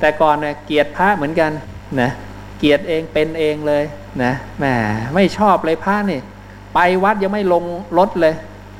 [0.00, 1.50] แต่ก่อนเนี่ยเกียรติพระเหมือนกัน
[2.00, 2.10] นะ
[2.58, 3.84] เกียรติเองเป็นเองเลย
[4.22, 4.64] นะแหม
[5.14, 6.20] ไม่ชอบเลยพระนี่
[6.74, 7.64] ไปวัดยังไม่ลง
[7.98, 8.34] รถเลย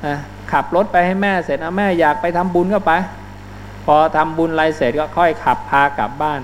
[0.07, 0.15] นะ
[0.51, 2.93] ขับรถไปให้แม่เสร็จเอาแม่อยากไปทำบุญก็ไป
[3.85, 6.41] พอทำบุญไรเสร็จก็ค่อยขับพากลับบ้าน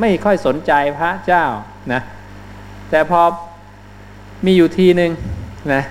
[0.00, 1.44] ไม่ค่อยสนใจพระเจ้า
[1.92, 2.00] นะ
[2.90, 3.20] แต่พอ
[4.44, 5.10] มีอยู่ทีหนึ่ง
[5.72, 5.82] นะ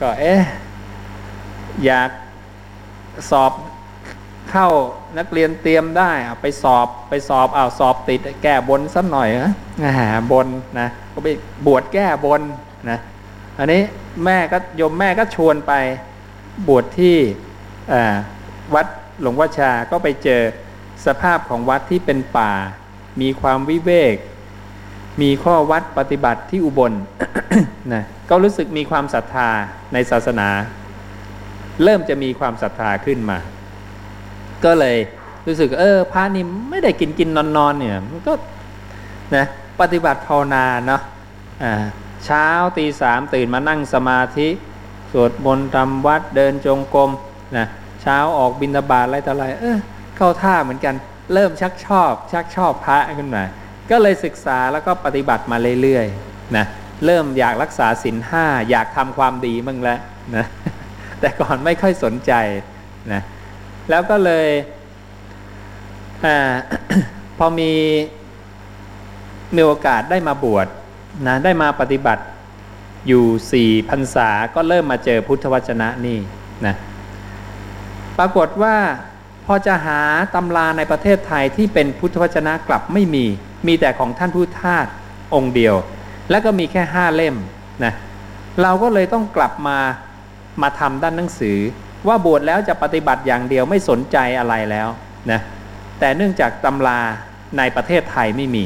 [0.00, 0.40] ก็เอ๊ะ
[1.84, 2.10] อยาก
[3.30, 3.52] สอบ
[4.50, 4.68] เข้า
[5.18, 9.54] นักเรียนเตรียมได้ไปสอบไปสอบเอาสอบติดแก้บนสักหน่อยนะ
[10.32, 10.46] บน
[10.78, 11.28] นะก็ไป
[11.66, 12.42] บวชแก้บน
[12.90, 12.98] นะ
[13.58, 13.82] อันนี้
[14.24, 15.72] แม่ก็ยมแม่ก็ชวนไป
[16.68, 17.16] บวชที่
[18.74, 18.86] วัด
[19.20, 20.42] หลวงวัชาก็ไปเจอ
[21.06, 22.52] สภาพของวัดที่เป็นป่า
[23.20, 24.16] มีความวิเวก
[25.22, 26.92] มีข้อวัดปฏิบัติที่อุบล
[27.94, 29.48] นะก็รู้สึกมีความศรัทธา
[29.92, 30.48] ในศาสนา
[31.82, 33.38] เริ่มจะมีความศรัทธาขึ้นมา
[34.64, 34.96] ก็เลย
[35.46, 38.32] รู้สึกเออพระนี่ไม่ได้กินกินนอนนอนเนี่ยมันก็
[39.36, 39.46] นะ
[39.80, 41.02] ปฏิบัติภาวนาเนาะ
[41.62, 41.74] อ่า
[42.24, 42.46] เช้า
[42.78, 44.48] ตีสามตื่นมานั่งสมาธิ
[45.12, 47.10] สวดมนต์ทำวัดเดินจงกรม
[47.56, 47.66] นะ
[48.02, 49.78] เช้าออกบินตาบาตอะไรต่ออะไรเออ
[50.16, 50.94] เข้าท่าเหมือนกัน
[51.34, 53.44] เริ่มชักชอบ ชักชอบพระขึ้นมา
[53.90, 56.66] ก็เลยศึกษาแล้วก็ปฏิบัติมาเรื่อยๆนะ
[57.06, 60.00] เริ่มอยากรักษาศีลห้าอยากทำความดีมั่งแล้ว
[60.36, 60.46] นะ
[61.20, 62.32] แต่ก่อนไม่ค่อยสนใจ
[63.12, 63.22] นะ
[63.90, 64.48] แล้วก็เลย
[66.24, 66.26] อ
[67.38, 67.72] พอมี
[69.54, 70.66] มีโอกาสได้มาบวช
[71.26, 72.22] นะได้มาปฏิบัติ
[73.08, 76.18] อยู่สี่พรรษาก็เริ่มมาเจอพุทธวจนะนี่
[76.66, 76.74] นะ
[78.18, 78.76] ปรากฏว่า
[79.44, 80.00] พอจะหา
[80.34, 83.24] ตำราในประเทศไทยที่เป็นพุทธวจนะกลับไม่มี
[83.66, 84.86] มีแต่ของท่านพุทธทาส
[85.34, 85.74] องค์เดียว
[86.30, 87.36] แล้วก็มีแค่ห้าเล่ม
[87.84, 87.92] นะ
[88.62, 89.78] เราก็เลยต้องกลับมา
[90.62, 91.58] มาทำด้านหนังสือ
[92.08, 94.88] ว่าบวชแล้วจะปฏิบัติอย่างเดียวไม่สนใจอะไรแล้ว
[95.30, 95.40] นะ
[95.98, 97.00] แต่เนื่องจากตำรา
[97.58, 98.64] ในประเทศไทยไม่มี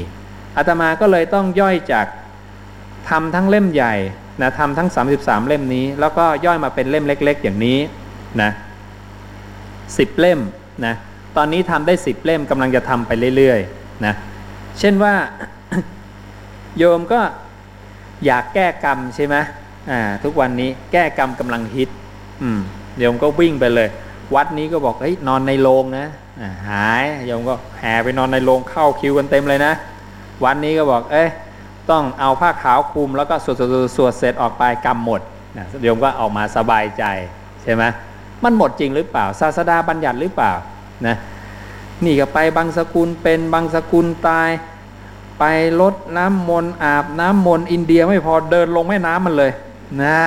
[0.57, 2.07] อาตมาก็เลยต้องย่อยจาก
[3.11, 3.95] ทำทั้งเล่มใหญ่
[4.43, 7.79] นะทำทั้ง 33 เล่มนี้ แล้วก็ย่อยมาเป็นเล่มเล็ก ๆ อย่างนี้
[8.43, 8.51] นะ
[9.99, 10.41] สิบเล่ม
[10.87, 10.95] นะ
[11.37, 14.15] ตอนนี้ทำได้สิบเล่มกำลังจะทำไปเรื่อยๆนะ
[14.79, 15.15] เช่นว่า
[16.79, 17.21] โยมก็
[18.27, 19.37] อยากแก้กรรมใช่ไหม
[19.91, 21.91] อ่าทุกวันนี้แก้กรรมกำลังฮิต
[22.43, 22.61] อืม
[23.01, 23.89] โยมก็วิ่งไปเลย
[24.35, 26.07] วัดนี้ก็บอกเฮ้ยนอนในโรงนะ
[26.69, 29.73] หายโยมก็แห่ไปนอนในโรงเข้าคิวกันเต็มเลยนะ
[30.45, 31.29] วันนี้ก็บอกเอ้ย
[31.91, 35.21] ต้องเอาผ้าขาวคลุมแล้วก็สวดสวดสวดเสร็จออกไปกรรมหมด
[35.57, 37.05] นะโยมก็ออกมาสบายใจ
[37.63, 37.83] ใช่ไหม
[38.43, 40.53] มันหมดจริงหรือเปล่า ศาสดาบัญญัติหรือเปล่า
[41.07, 41.17] นะ
[42.05, 44.51] นี่ก็ไปบางสกุลเป็นบางสกุลตาย
[45.39, 45.45] ไป
[45.81, 49.53] ลดน้ำมนต์อาบน้ำมนต์อินเดียไม่พอเดินลงแม่น้ำมันเลย
[50.03, 50.19] นะ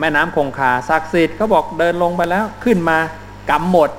[0.00, 2.98] แม่น้ำคงคาศักดิ์สิทธิ์เขาบอกเดินลงไปแล้วขึ้นมา
[3.50, 3.90] กำหมด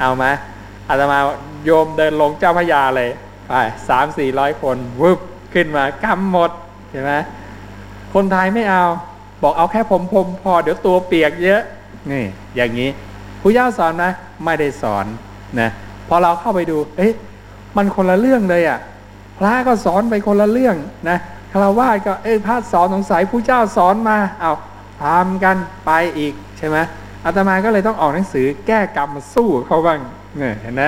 [0.00, 0.24] เอาไหม
[0.88, 1.18] อาตมา
[1.64, 3.10] โยมเดินลงเจ้าพระยาเลย
[3.48, 3.52] ไป
[3.88, 5.18] สามสี่ร้อยคนวึบ
[5.54, 6.50] ขึ้นมากำหมด
[6.90, 7.12] ใช่ไหม
[8.14, 8.84] คนไทยไม่เอา
[9.42, 11.62] บอกเอาแค่ผมผมพอเดี๋ยวตัวเปียกเยอะ
[12.10, 12.24] นี่
[12.56, 12.90] อย่างนี้
[13.40, 14.12] ผู้ย่าสอนนะ
[14.44, 15.06] ไม่ได้สอน
[15.60, 15.68] นะ
[16.08, 17.12] พอเราเข้าไปดู เอ๊ะ
[17.76, 18.78] มันคนละเรื่องเลยอะ่ะ
[19.38, 20.76] พระก็สอนไปคนละเรื่อง
[21.08, 21.18] นะ
[21.52, 24.52] คารวะก็เอ้พระสอนสงสัยผู้เจ้าสอนมาเอา
[25.02, 26.76] ทำกันไปอีกใช่ไหม
[27.24, 29.98] อาตมาก็เลยต้องออกหนังสือแก้กรรมมาสู้เขาบ้าง
[30.38, 30.84] เนี่ยเห็นไหม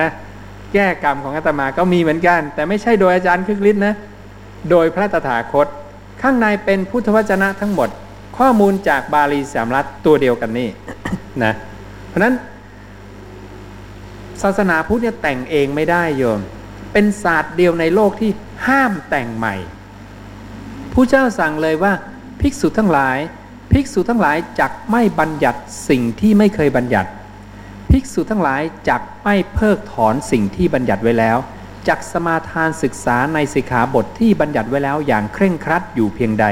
[0.73, 3.95] แก้กรรมของอาตมาก็มีเหมือนกัน แต่ไม่ใช่โดยอาจารย์คึกฤทธิ์นะ
[4.69, 5.67] โดยพระตถาคต
[6.21, 7.89] ข้างในเป็นพุทธวจนะทั้งหมด
[8.37, 10.69] ข้อมูลจากบาลีสามรัตตัวเดียวกันนี่
[11.43, 11.53] นะ
[12.07, 12.35] เพราะนั้น
[14.41, 16.39] ศาสนาพุทธเนี่ยแต่งเองไม่ได้โยม
[16.93, 18.31] เป็นศาสตร์เดียวในโลกที่
[18.67, 19.55] ห้ามแต่งใหม่
[20.93, 21.93] ผู้เจ้าสั่งเลยว่า
[22.41, 23.17] ภิกษุทั้งหลาย
[23.71, 25.59] ภิกษุทั้งหลายจักไม่บัญญัติ
[25.89, 27.09] สิ่งที่ไม่เคยบัญญัติ
[27.91, 31.37] ภิกษุทั้งหลายจักไม่เพิกถอนสิ่งที่บัญญัติไว้แล้ว
[31.87, 36.45] จักสมาทานศึกษาในสิกขาบทที่บัญญัติไว้แล้วอย่างเคร่งครัดอยู่เพียงใด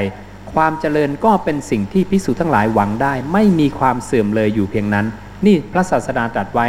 [0.54, 5.06] ความเจริญก็เป็นสิ่งที่ภิกษุทั้งหลายหวังได้ ไม่มีความเสื่อมเลยอยู่เพียงนั้น
[5.46, 6.68] นี่พระศาสดาตรัสไว้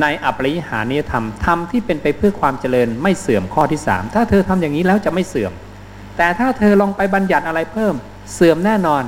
[0.00, 5.52] ในอัปริหานิยธรรมธรรมที่เป็นไปเพื่อความเจริญไม่เสื่อมข้อที่สามถ้าเธอทำอย่างนี้แล้วจะไม่เสื่อม
[6.18, 7.94] แต่ถ้าเธอลองไปบัญญัติอะไรเพิ่ม
[8.34, 9.04] เสื่อมแน่นอน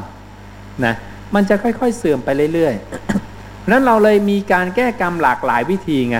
[0.85, 0.95] นะ
[1.35, 6.19] มันจะค่อยๆเสื่อมไปเรื่อยๆนั้นเราเลยมีการแก้กรรมหลากหลายวิธีไง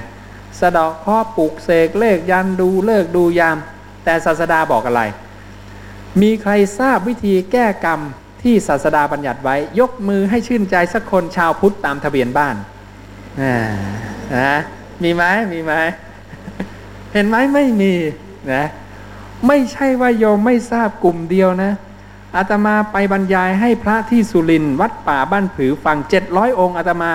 [0.61, 3.57] สะดอกข้อปลุกเสกเลขยันดูเลิกดูยาม
[4.05, 5.03] แต่ศาสดาบอกอะไร
[6.23, 8.01] มีใครทราบวิธีแก้กรรม
[8.43, 12.57] ที่ศาสดาบัญญัติไว้ ยกมือให้ชื่นใจสักคนชาวพุทธตามทะเบียนบ้าน
[14.37, 14.59] นะ
[15.03, 15.73] มีไหมมีไหม
[17.13, 17.93] เห็นไหมไม่มี
[18.53, 18.65] นะ
[19.49, 21.73] ไม่ใช่ว่าโยมไม่ทราบกลุ่มเดียวนะ
[22.37, 27.11] อาตมาไปบรรยายให้พระที่สุรินวัดป่าบ้านผือฟังเจ็ดร้อยองค์อาตมา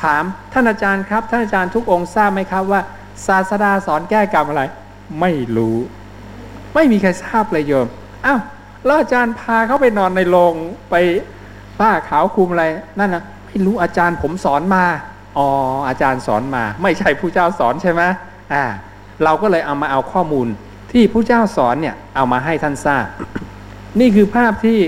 [0.00, 0.22] ถาม
[0.52, 2.80] ท่านอาจารย์ครับท่านอาจารย์ทุกองค์ทราบไหมครับว่า
[3.26, 4.62] ศาสดาสอนแก้กรรมอะไร
[5.20, 5.76] ไม่รู้
[6.74, 7.86] ไม่มีใครทราบเลยโยม
[8.26, 8.40] อ้าว
[8.84, 10.54] แล้วอาจารย์พาเขาไปนอนในโรง
[10.90, 10.94] ไป
[11.78, 12.64] ผ้าขาวคุมอะไร
[12.98, 14.84] นั่นนะไม่รู้อาจารย์ผมสอนมา
[15.38, 15.48] อ๋อ
[15.88, 18.02] อาจารย์สอนมา ไม่ใช่ผู้เจ้าสอนใช่ไหม
[18.52, 18.64] อ่า
[19.24, 20.48] เราก็เลยเอามาเอาข้อมูล
[20.92, 23.06] ที่ผู้เจ้าสอนเนี่ยเอามาให้ท่านทราบ
[24.00, 24.78] นี่คือภาพที่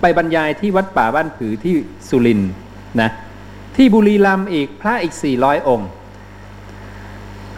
[0.00, 1.74] ไปบรรยายที่วัดป่าบ้านผือที่
[2.08, 2.52] สุรินทร์
[3.00, 3.10] นะ
[3.76, 5.88] ที่บุรีรัมย์อีกพระอีก 400 องค์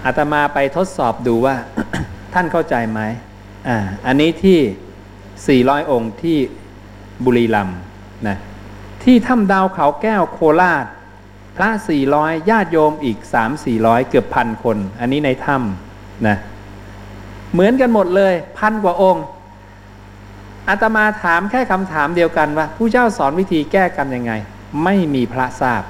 [0.04, 1.56] อาตมาไปทดสอบดูว่า
[2.34, 3.00] ท่านเข้าใจไหม
[3.68, 6.38] อ่าอันนี้ที่ 400 องค์ที่
[7.24, 7.78] บุรีรัมย์
[8.28, 8.36] นะ
[9.04, 10.86] ที่ถ้ำดาวเขาแก้วโคราช
[11.56, 11.68] พระ
[12.08, 16.36] 400 ญาติโยมอีก 3 400 เกือบพันคน อันนี้ในถ้ำนะ
[17.52, 19.24] เหมือนกันหมดเลย พันกว่าองค์
[20.68, 24.32] อาตมาถามแค่คำถามเดียวกันว่าผู้เจ้าสอนวิธีแก้กรรมยังไง
[24.84, 25.82] ไม่มีพระทราบ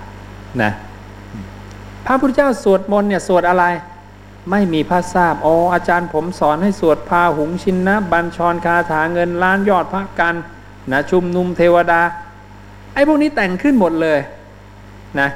[0.63, 0.73] นะ
[2.07, 3.65] พระพุทธเจ้าสวดมนต์เนี่ยสวดอะไร
[4.51, 10.35] ไม่มีพระทราบอ๋ออาจารย์ผมสอนให้สวดพาหุงชินนะบัญชรคาถาเงินล้านยอดพระกัน
[10.93, 12.01] นะชุมนุมเทวดา
[12.95, 14.19] ไอ้พวกนี้แต่งขึ้นหมดเลย
[15.21, 15.29] นะ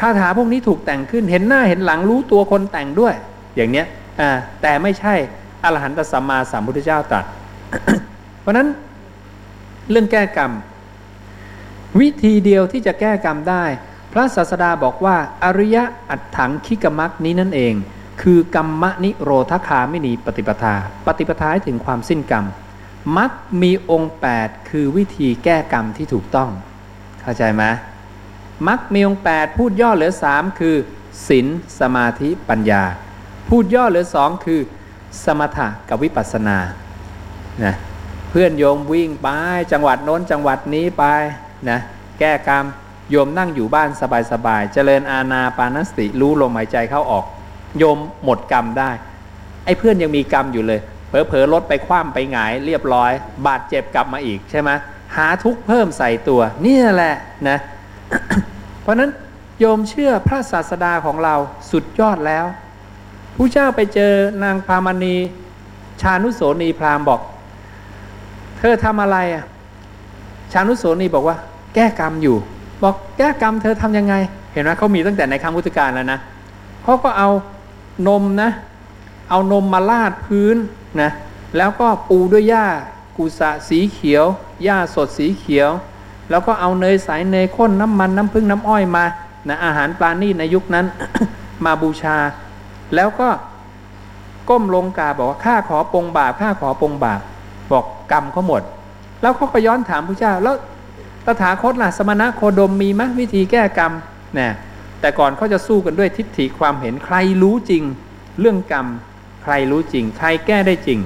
[0.00, 3.14] คาถาพวกนี้ถูกแต่งขึ้นเห็นหน้าเห็นหลังรู้ตัวคนแต่งด้วย
[3.56, 3.86] อย่างเนี้ย
[4.20, 4.30] อ่า
[4.62, 5.14] แต่ไม่ใช่
[5.66, 7.24] อรหันตสัมมาสัมพุทธเจ้าตรัส
[8.40, 8.68] เพราะนั้น
[9.90, 10.52] เรื่องแก้กรรม
[12.00, 13.64] วิธีเดียวที่จะแก้กรรมได้
[14.12, 17.74] พระศาสดาบอกว่าอริยะอัตถังคิกมักนี้นั่นเอง
[18.22, 20.74] คือกรรมนิโรธคาไม่หนีปฏิปทา
[21.06, 22.44] ปฏิปทาถึงความสิ้นกรรม
[23.16, 23.30] มัก
[23.62, 26.50] มีองค์ 8 คือวิธีแก้กรรมที่ถูกต้อง
[27.20, 27.62] เข้าใจไหม
[28.68, 30.76] มักมีองค์ 8 พูดย่อเหลือ 3 คือ
[31.28, 31.46] ศีล
[31.80, 32.82] สมาธิปัญญา
[33.48, 34.60] พูดย่อเหลือสองคือ
[35.24, 36.58] สมถะกับวิปัสสนา
[37.64, 37.74] นะ
[38.30, 39.28] เพื่อนโยมวิ่งไป
[39.72, 41.04] จังหวัดโน้นจังหวัดนี้ไป
[41.70, 41.78] นะ
[42.18, 42.64] แก้กรรม
[43.10, 43.88] โยมนั่งอยู่บ้าน
[44.32, 47.24] สบายๆเจริญอาณาปานสติรู้ลมหายใจเข้าออก
[47.78, 48.90] โยมหมดกรรมได้
[49.64, 53.12] ไอ้เพื่อนยังมีกรรมอยู่เลยเผลอๆรถไปคว่ำไปหงายเรียบร้อย
[53.46, 54.70] บาดเจ็บกลับมาอีกใช่ไหม
[55.16, 57.16] หาทุกเพิ่มใส่ตัว นี่แหละ
[57.48, 57.58] นะ
[58.82, 59.10] เพราะนั้น
[59.60, 61.34] โยมเชื่อพระศาสดาของเรา
[61.70, 62.44] สุดยอดแล้ว
[63.36, 64.12] ผู้เจ้าไปเจอ
[64.42, 65.14] นางพามณี
[66.00, 67.20] ชานุโสนีพราหมณ์บอก
[68.58, 69.44] เธอทำอะไรอะ
[70.52, 71.36] ชานุโสนีบอกว่า
[71.74, 72.36] แก้กรรมอยู่
[72.82, 74.14] บอกแก้กรรมเธอทํำยังไง
[74.52, 76.18] เห็นไหมเขามีตั้งแต่ในคำพุทธการแล้วนะ
[76.82, 77.28] เขาก็เอา
[78.08, 78.50] นมนะ
[79.30, 80.56] เอานมมาลาดพื้น
[81.00, 81.10] นะ
[81.56, 82.66] แล้วก็ปูด้วยหญ้า
[83.16, 84.24] กุสะสีเขียว
[84.64, 85.70] หญ้าสดสีเขียว
[86.30, 89.04] แล้วก็เอาเนยใสเนยข้นน้ำมันน้ำพึ่งน้ำอ้อยมา
[89.48, 90.86] นะอาหารปลานี่ในยุคนั้น
[91.64, 92.16] มาบูชา
[92.94, 93.28] แล้วก็
[94.50, 97.20] ก้มลงกาบอกว่าข้าขอปงบาปข้าขอปงบาป
[97.72, 98.62] บอกกรรมเขาหมด
[99.22, 100.56] แล้วเขาก็ย้อนถามพระเจ้า แล้ว
[101.24, 103.92] ตถาคตล่ะสมณะโคดมมีไหมวิธีแก้กรรม
[104.38, 104.50] นะ
[105.00, 107.82] แต่ก่อนเขาจะสู้กันด้วยทิฏฐิความเห็นใครรู้จริง
[108.40, 108.86] เรื่องกรรม
[109.42, 110.98] ใครรู้จริง ใครแก้ได้จริง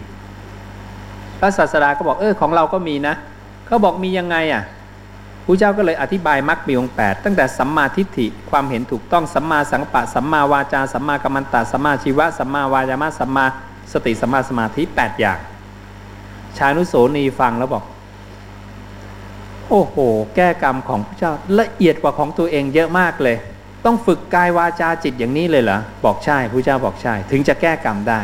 [1.38, 3.14] พระศาสดาก็บอกเออของเราก็มีนะ
[3.66, 4.62] เขาบอกมียังไงอะ
[5.46, 13.46] พระเจ้าก็เลยอธิบายมรรคมีองค์แปดตั้งแต่สัมมาทิฏฐิความเห็นถูกต้องสัมมาสังปะสัมมาวาจาสัมมากัมมันตะสัมมาชีวะสัมมาวายามะสัมมา
[13.92, 15.38] สติสัมมาสมาธิแปดอย่าง
[16.56, 17.84] ชานุโสนีฟังแล้วบอก
[19.68, 19.96] โอ้โห
[20.36, 23.36] แก้กรรมของพระเจ้าละเอียดกว่าของตัวเองเยอะมากเลย
[23.84, 28.20] ต้องฝึกกายวาจาจิตอย่างนี้เลยเหรอบอกใช่พระเจ้าบอกใช่ ถึงจะแก้กรรมได้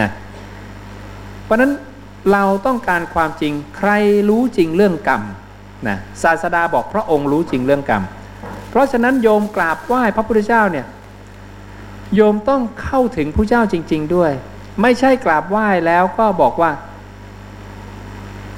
[0.00, 0.10] นะ
[1.44, 1.72] เพราะนั้น
[2.32, 3.90] เราต้องการความจริงใคร
[4.28, 5.22] รู้จริงเรื่องกรรม
[5.88, 8.02] นะศาสดาบอกพระองค์รู้จริงเรื่องกรรม
[8.70, 10.86] เพราะฉะนั้นโยมกราบไหว้พระพุทธเจ้าเนี่ย
[12.14, 14.32] โยมต้องเข้าถึงพระเจ้าจริง ๆด้วย
[14.82, 16.70] ไม่ใช่กราบไหว้แล้วก็บอกว่า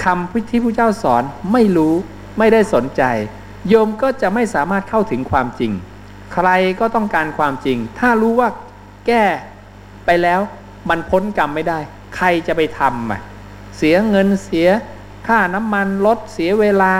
[0.05, 1.95] คำที่พระเจ้าสอนไม่รู้
[2.39, 3.03] ไม่ได้สนใจ
[3.69, 5.73] โยมก็จะไม่สามารถเข้าถึงความจริง
[6.35, 6.49] ใคร
[6.81, 8.49] ก็ต้องการความจริง ถ้ารู้ว่า
[9.07, 9.25] แก้
[10.07, 10.41] ไปแล้ว
[10.89, 11.79] มันพ้นกรรมไม่ได้
[12.17, 13.21] ใครจะไปทำอะ
[13.77, 14.69] เสียเงินเสีย
[15.27, 16.93] ค่าน้ำมันลดเสียเวลา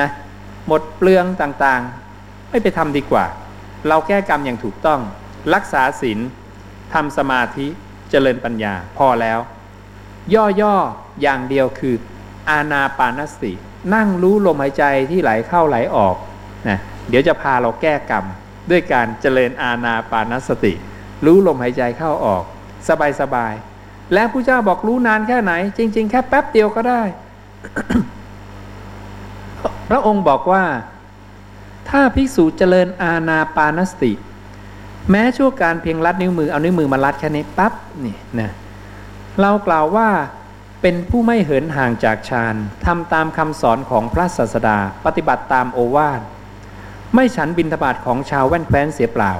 [0.00, 0.08] นะ
[0.66, 3.24] หมดเปลืองต่างๆ ไม่ไปทำดีกว่า
[3.88, 5.00] เราแก้กรรมอย่างถูกต้อง
[5.54, 6.18] รักษาศีล
[6.94, 7.66] ทำสมาธิ
[8.10, 9.38] เจริญปัญญาพอแล้ว
[10.60, 11.94] ย่อๆอย่างเดียวคือ
[12.50, 13.52] อาณาปานสติ
[13.94, 16.16] นั่งรู้ลมหายใจที่ไหลเข้าไหลออก
[16.68, 16.78] นะ
[17.08, 18.24] เดี๋ยวจะพาเราแก้กรรม
[18.70, 20.72] ด้วยการเจริญอาณาปานสติ
[21.24, 22.44] รู้ลมหายใจเข้าออก
[23.20, 27.02] สบายๆและผู้เจ้าบอกรู้นานแค่ไหน จริง ๆ แค่แป๊บเดียวก็ได้
[29.88, 30.64] พระองค์บอกว่า
[31.88, 34.12] ถ้าภิกษุเจริญอาณาปานสติ
[35.10, 37.72] แม้ชั่วการเพียงลัดนิ้วมือเอานิ้วมือมาลัดแค่นี้ปั๊บ
[38.04, 38.50] นี่นะ
[39.40, 40.08] เรากล่าวว่า
[40.82, 42.54] เป็นผู้ไม่เหินห่างจากฌาน
[42.86, 46.20] ทำตามคำสอนของพระศาสดา ปฏิบัติตามโอวาท
[47.14, 49.32] ไม่ฉันบินทบาทของชาวแว่นแคว้นเสียเปล่า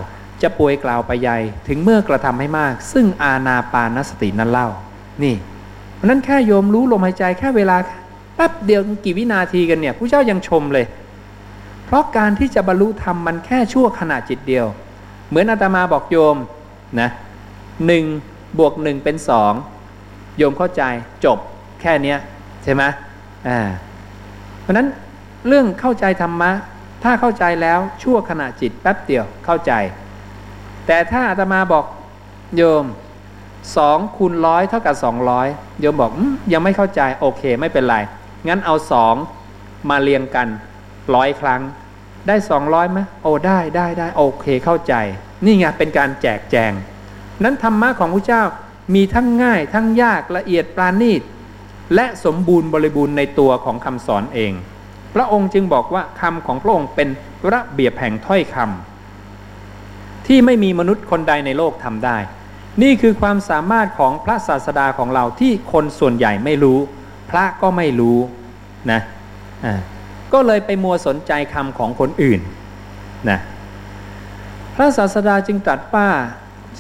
[0.43, 1.39] จะป่วยกล่าวไปใหญ่
[1.69, 4.69] ถึงเมื่อกระทำให้มาก ซึ่งอาณาปานสตินั้นเล่า
[5.23, 5.37] นี่
[5.97, 7.77] เพราะนั้นแค่โยมรู้ลมหายใจแค่เวลา
[8.35, 10.87] แป๊บเดียวกี่วินาทีกันเนี่ยผู้เจ้ายังชมเลย
[11.87, 14.67] เพราะการที่จะบรรลุธรรมมันแค่ชั่วขณะจิตเดียว
[15.29, 16.37] เหมือนอาตมาบอกโยม
[17.01, 17.11] นะ
[17.87, 18.05] หนึ่ง
[18.59, 19.53] บวกหนึ่งเป็นสอง
[20.39, 20.83] โยมเข้าใจ
[21.25, 21.39] จบ
[21.81, 22.15] แค่นี้
[22.65, 22.83] ใช่ไหม
[23.49, 23.59] อ่า
[24.61, 24.89] เพราะนั้น
[25.47, 26.51] เรื่องเข้าใจธรรมะ
[27.03, 29.73] ถ้าเข้าใจแล้วชั่วขณะจิตแป๊บเดียวเข้าใจ
[30.87, 31.85] แต่ถ้าอาตมาบอก
[32.57, 32.85] โยม
[33.77, 35.49] สองคูณร้อยเท่ากับสองร้อย
[35.81, 37.97] โยมบอกอยังไม่เข้าใจโอเคไม่เป็นไร
[38.49, 39.15] งั้นเอาสอง
[39.91, 40.49] มาเรียงกัน
[41.15, 41.61] ร้อยครั้ง
[42.27, 44.95] ได้สองร้อยไหมโอ้ได้ได้ได้โอเคเข้าใจ
[45.45, 46.73] นี่ไงเป็นการแจกแจง
[47.43, 48.43] นั้นธรรมะของพระเจ้า
[48.95, 51.23] มีทั้งง่ายทั้งยากละเอียดปราณีต
[51.95, 54.53] และสมบูรณ์บริบูรณ์ในตัวของคำสอนเอง
[55.15, 57.09] พระองค์จึงบอกว่าคำของพระองค์เป็น
[57.53, 62.19] ระเบียบแห่งถ้อยคำที่ไม่มีมนุษย์คนใดในโลกทำได้
[62.83, 66.79] นี่คือความสามารถของพระศาสดาของเราที่คนส่วนใหญ่ไม่รู้
[67.31, 68.19] พระก็ไม่รู้
[68.91, 69.01] นะ
[69.65, 69.75] อ่า
[70.33, 72.41] ก็เลยไปมัวสนใจคำของคนอื่น
[73.31, 73.39] นะ
[74.75, 76.09] พระศาสดาจึงตรัสว่า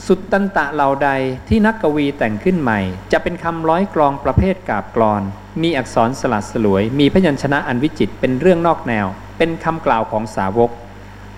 [0.07, 1.11] สุดตันตะเหล่าใด
[1.49, 2.81] ที่นักกวีแต่งขึ้นใหม่
[3.13, 5.23] จะเป็นคำร้อยกรองประเภทกาบกรอน
[5.63, 9.07] มีอักษรสลัดสลวย มีพยัญชนะอันวิจิตเป็นเรื่องนอกแนว
[9.39, 10.71] เป็นคำกล่าวของสาวก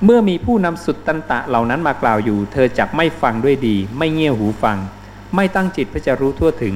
[0.05, 4.79] เมื่อมีผู้นำสุดตันตะเหล่านั้นมากล่าวอยู่ เธอจักไม่ฟังด้วยดี ไม่เงี่ยหูฟัง
[5.35, 6.75] ไม่ตั้งจิตเพื่อจะรู้ทั่วถึง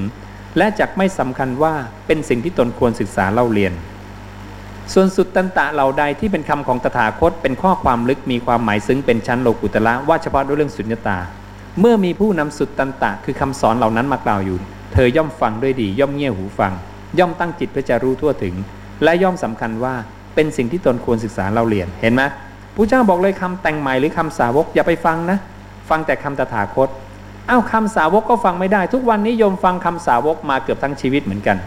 [0.57, 1.73] และจักไม่สำคัญว่า
[2.07, 3.73] เป็นสิ่งที่ตนควรศึกษาเล่าเรียน
[4.93, 11.17] ส่วนสุดตันตะเหล่าใดที่เป็นคำของตถาคตเป็นข้อความลึกมีความหมายซึ้งเป็นชั้นโลกุตละว่าเฉพาะด้วยเรื่องสุญญตา
[11.79, 14.57] เมื่อมีผู้นำสุดตันตะคือคำสอนเหล่านั้นมากล่าวอยู่
[14.93, 16.73] เธอย่อมฟังด้วยดี ย่อมเงี่ยหูฟัง
[17.19, 18.55] ย่อมตั้งจิตเพื่อจะรู้ทั่วถึง
[19.03, 19.93] และย่อมสำคัญว่า
[20.35, 22.21] เป็นสิ่งที่ตนควรศึกษาเราเรียนเห็นไหม
[22.75, 25.37] พระเจ้าบอกเลยคำแต่งใหม่หรือคำสาวกอย่าไปฟังนะ
[25.89, 26.89] ฟังแต่คำตถาคต
[27.49, 31.57] อ้าวคำสาวกก็ฟังไม่ได้ ทุกวันนี้โยมฟังคำสาวกมาเกือบทั้งชีวิตเหมือนกัน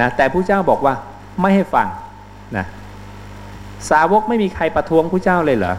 [0.00, 0.94] นะแต่พระเจ้าบอกว่า
[1.40, 1.86] ไม่ให้ฟัง
[2.56, 2.66] นะ
[3.90, 5.74] สาวกไม่มีใครประท้วงผู้เจ้าเลยเหรอ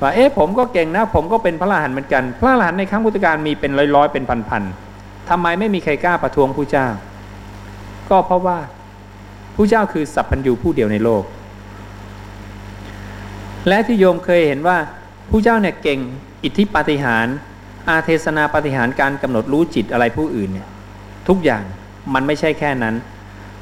[0.00, 6.86] ว่าเอ๊ะผมก็เก่งนะ ผมก็เป็นพระอรหันต์เหมือนกัน พระอรหันต์ในครั้งพุทธกาลมีเป็นร้อยๆเป็นพันๆทำไมไม่มีใครกล้าประท้วงผู้เจ้า
[8.10, 8.58] ก็เพราะว่า
[9.56, 11.24] ผู้เจ้าคือสัพพัญญูผู้เดียวในโลก
[13.68, 14.78] และที่โยมเคยเห็นว่า
[15.30, 16.00] ผู้เจ้าเนี่ยเก่ง
[16.44, 17.26] อิทธิปาฏิหาร
[17.88, 20.68] อาเทศนาปฏิหารการกำหนดรู้จิตอะไรผู้อื่นเนี่ย
[21.28, 21.62] ทุกอย่าง
[22.14, 22.94] มันไม่ใช่แค่นั้น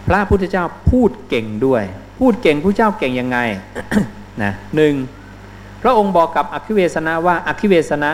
[0.09, 1.83] พระพุทธเจ้าพูดเก่งด้วย
[2.21, 3.39] พูดเก่งผู้เจ้าเก่งยังไง
[4.43, 4.95] นะหนึ่ง
[5.83, 8.13] พระองค์บอกกับอคิเวสนะว่าอคิเวสนะ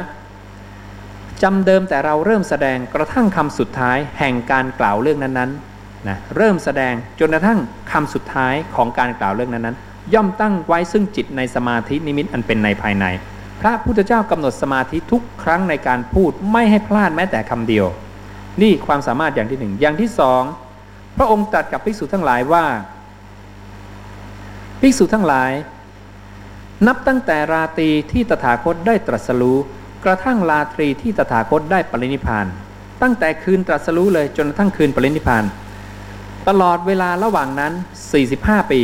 [1.42, 7.58] จำเดิมแต่เราเริ่มแสดงกระทั่งคำสุดท้ายแห่งการกล่าวเรื่องนั้นๆนะเริ่มแสดงจนกระทั่ง
[7.92, 13.06] คำสุดท้ายของการกล่าวเรื่องนั้นๆ ย่อมตั้งไว้ซึ่งจิตในสมาธินิมิตอันเป็นในภายใน
[13.60, 17.86] พระพุทธเจ้ากำหนดสมาธิทุกครั้งในการพูดไม่ให้พลาดแม้แต่คำเดียว
[18.62, 20.42] นี่ความสามารถอย่างที่หนึ่งอย่างที่สอง
[21.16, 22.64] พระองค์ตรัสกับภิกษุทั้งหลายว่า
[24.80, 25.52] ภิกษุทั้งหลาย
[26.86, 29.58] นับตั้งแต่ราตรีที่ตถาคตได้ตรัสรู้
[30.04, 32.46] กระทั่งราตรีที่ตถาคตได้ปรินิพาน
[33.02, 35.44] ตั้งแต่คืนตรัสรู้เลยจนกระทั่งคืนปรินิพาน
[36.48, 37.72] ตลอดเวลาระหว่างนั้น
[38.22, 38.82] 45 ปี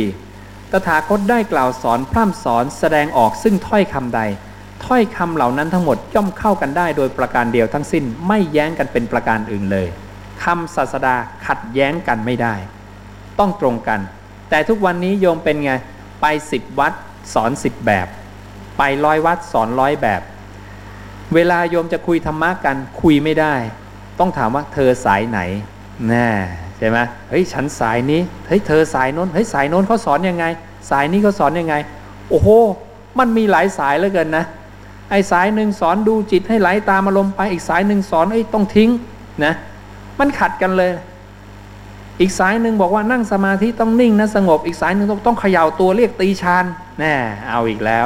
[0.71, 4.21] ตถาคตได้กล่าวสอนพร่ำสอนแสดงออกซึ่งถ้อยคำใด
[4.83, 9.87] ถ้อยคำเหล่านั้นทั้งหมดย่อมเข้ากันได้โดยประการเดียวทั้งสิ้นไม่แย้งกันเป็นประการอื่นเลย
[10.43, 11.15] คำศาสดา
[11.45, 12.55] ขัดแย้งกันไม่ได้
[13.39, 13.99] ต้องตรงกัน
[14.49, 15.71] แต่ทุกวันนี้โยมเป็นไง
[16.21, 16.93] ไปสิบวัด
[17.33, 18.07] สอนสิบแบบ
[18.77, 20.21] ไปร้อยวัดสอนร้อยแบบ
[21.33, 23.55] เวลาโยมจะคุยธรรมะกันคุยไม่ได้
[24.19, 25.39] ต้องถามว่าเธอสายไหน
[26.09, 26.29] แน่
[26.77, 26.97] ใช่ไหม
[27.29, 30.45] เฮ้ยฉันสายนี้เฮ้ยเธอสายโน้นเฮ้ยสายโน้นเขาสอนยังไง
[30.89, 31.75] สายนี้เขาสอนยังไง
[32.29, 32.49] โอ้โห
[33.19, 34.45] มันมีหลายสายเหลือเกินนะ
[35.09, 38.89] ไอ้สายหนึ่งสอนดูจิตให้ไหลตามอารมณ์ไป อีกสายหนึ่งสอนไอ้ต้องทิ้ง
[39.45, 39.53] นะ
[40.19, 40.91] มันขัดกันเลย
[42.21, 46.65] อีกสายหนึ่งบอกว่านั่งสมาธิต้องนิ่งนะสงบ อีกสายหนึ่งต้องต้องเขย่าตัวเรียกตีชาน
[46.99, 47.13] แน่
[47.49, 48.05] เอาอีกแล้ว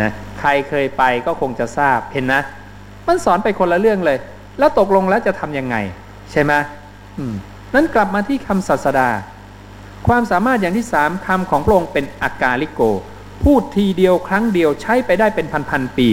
[0.00, 0.10] นะ
[0.40, 2.42] ใครเคยไปก็คงจะทราบเห็นนะ
[3.06, 4.18] มันสอนไปคนละเรื่องเลย
[4.58, 5.76] แล้วตกลงแล้วจะทํำยังไง
[6.32, 6.52] ใช่ไหม
[7.74, 9.08] นั้นกลับมาที่คำศาสดา
[10.08, 12.80] ความสามารถอย่างที่สามคำของพระองค์เป็นอากาลิโก
[13.44, 16.08] พูดทีเดียวครั้งเดียวใช้ไปได้เป็นพันๆปี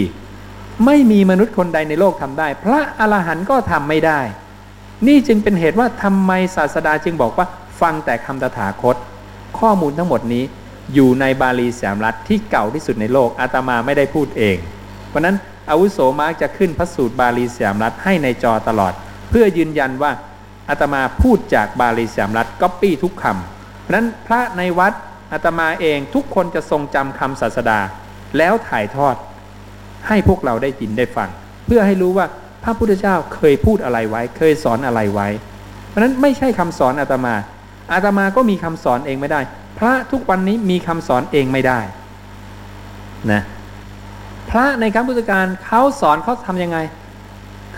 [0.86, 4.20] ไม่มีมนุษย์คนใดในโลกทำได้ พระอรหันต์ก็ทำไม่ได้
[5.06, 7.46] นี่จึงเป็นเหตุว่าทำไมศาสดาจึงบอกว่า
[7.80, 8.96] ฟังแต่คำตถาคต
[9.58, 10.44] ข้อมูลทั้งหมดนี้
[10.94, 14.56] อยู่ในบาลีสามรัฐที่เก่าที่สุดในโลกอาตมาไม่ได้พูดเอง
[15.08, 15.36] เพราะนั้น
[15.70, 18.92] อาวุโสมาร์กจะขึ้นพระสูตรบาลีสามรัฐให้ในจอตลอด
[19.30, 20.12] เพื่อยืนยันว่า
[20.68, 24.92] อาตมาพูดจากบาลีสามรัฐก๊อปปี้ทุกคำเพราะนั้นพระในวัด
[25.32, 27.80] อาตมาเองทุกคนจะทรงจำคำศาสดา
[28.38, 29.16] แล้วถ่ายทอด
[30.08, 31.28] ให้พวกเราได้ยินได้ฟัง
[31.66, 32.26] เพื่อให้รู้ว่า
[32.62, 35.28] พระพุทธเจ้าเคยพูดอะไรไว้ เคยสอนอะไรไว้
[35.88, 37.34] เพราะนั้นไม่ใช่คำสอนอาตมา
[37.92, 39.40] อาตมาก็มีคำสอนเองไม่ได้
[39.78, 41.80] พระทุกวันนี้มีคำสอนเองไม่ได้
[43.32, 43.42] นะ
[44.50, 46.78] พระในครั้งพุทธกาลเขาสอนเขาทำยังไง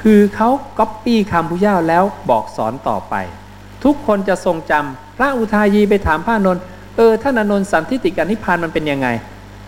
[0.00, 3.14] คือเขาก๊อปปี้คำพุทธเจ้าแล้วบอกสอนต่อไป
[3.84, 6.62] ทุกคนจะทรงจำพระอุทายีไปถามพระนนท์
[7.00, 9.08] ออท่านอนนท์สันทิติกานิพานมันเป็นยังไง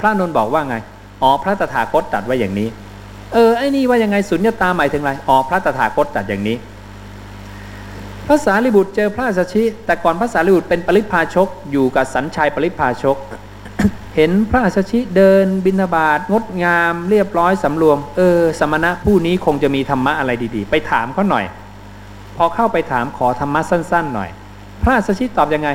[0.01, 0.77] พระนนท์บอกว่าไง
[1.23, 2.69] อ๋อพระตถาคตตัดไว้อย่างนี้
[3.33, 6.57] เออไอ้นี่ว่ายังไงสุญญตาหมายถึงอะไรอ๋อพระตถาคตตัดอย่างนี้
[8.27, 13.17] พระสารีบุตรเจอพระสัชชิ แต่ก่อนพระสารีบุตรเป็นปริพาชกอยู่กับสัญชัยปริพาชก
[14.17, 21.45] เห็นพระสัชชิเดินบิณฑบาตงดงามเรียบร้อยสำรวม เออ สมณะผู้นี้คงจะมีธรรมะอะไรดีๆ ไปถามเขาหน่อย
[22.37, 24.31] พอเข้าไปถามขอธรรมะสั้น ๆ หน่อย
[24.83, 25.69] พระสัชชิตอบยังไง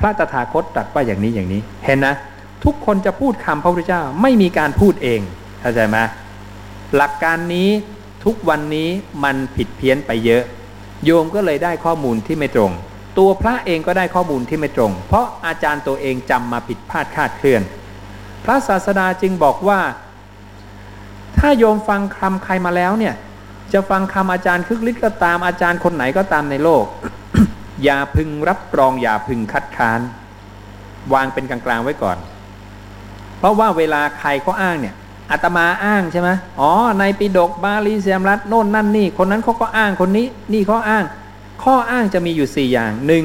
[0.00, 2.14] พระตถาคตตรัสว่าอย่างนี้อย่างนี้ เห็นนะ
[2.64, 5.20] ทุกคนจะพูดคำพระพุทธเจ้าไม่มีการพูดเอง
[5.60, 5.98] เข้าใจไหม
[6.96, 7.68] หลักการนี้
[8.24, 8.88] ทุกวันนี้
[9.24, 10.42] มันผิดเพี้ยนไปเยอะ
[11.04, 12.72] โยมก็เลยได้ข้อมูลที่ไม่ตรง
[13.18, 17.62] ตัวพระเองก็ได้ข้อมูลที่ไม่ตรง เพราะอาจารย์ตัวเองจำมาผิดพลาดคาดเคลื่อน
[18.44, 19.80] พระศาสดาจึงบอกว่า
[21.38, 23.14] ถ้าโยมฟังคำใครมาแล้วเนี่ย
[23.72, 26.84] จะฟังคำอาจารย์คึกฤทธิ์ก็ตามอาจารย์คนไหนก็ตามในโลก
[27.84, 30.00] อย่าพึงรับรองอย่าพึงคัดค้าน
[31.12, 32.18] วางเป็นกลางๆไว้ก่อน
[33.38, 34.94] เพราะว่าเวลาใครเขาอ้างเนี่ย
[35.30, 36.30] อาตมาอ้างใช่ไหม
[36.60, 41.04] อ๋อ ในปิดกบาลีเสียมรัตโน่นนั่นนี่ คนนั้นเขาก็อ้างคนนี้ นี่เขาอ้าง
[41.62, 43.24] ข้ออ้างจะมีอยู่สี่อย่างหนึ่ง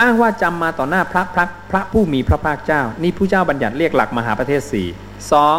[0.00, 4.88] อ้างว่าจำมาต่อหน้าพระพระพระผู้มีพระภาคเจ้า นี่ผู้เจ้าบัญญัติเรียกหลักมหาประเทศสี่
[5.32, 5.58] สอง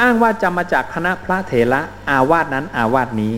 [0.00, 1.80] อ้างว่าจำมาจากคณะพระเถระ
[2.10, 3.34] อาวาสนั้นอาวาสนี้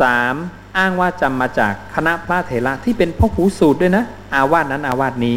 [0.00, 0.34] สาม
[0.78, 5.36] อ้างว่าจำมาจากคณะพระเถระที่เป็นพ่อหูสูตรด้วยนะ อาวาสนั้นอาวาสนี้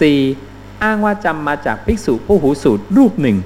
[0.00, 0.20] สี่
[0.84, 3.36] อ้างว่าจำมาจากภิกษุผู้หูสูตรรูปหนึ่ง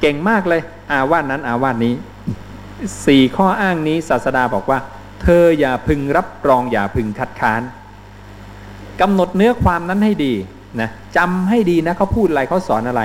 [0.00, 1.94] เก่งมากเลย อาวาสนั้นอาวาสนี้
[3.06, 4.78] สี่ข้ออ้างนี้ศาสดาบอกว่า
[5.22, 7.62] เธออย่าพึงรับรองอย่าพึงคัดค้าน
[9.00, 10.34] กำหนดเนื้อความนั้นให้ดี
[10.80, 13.02] นะจำให้ดีนะเขาพูดอะไรเขาสอนอะไร